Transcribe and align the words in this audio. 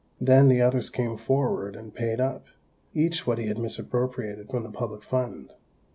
Then 0.19 0.47
the 0.47 0.61
others 0.63 0.89
came 0.89 1.15
forward 1.15 1.75
and 1.75 1.93
paid 1.93 2.19
up, 2.19 2.47
each 2.91 3.27
what 3.27 3.37
he 3.37 3.45
had 3.45 3.59
misappropriated 3.59 4.49
from 4.49 4.63
the 4.63 4.71
public 4.71 5.03
fund. 5.03 5.53